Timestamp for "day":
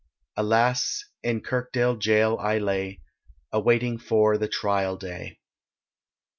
4.97-5.37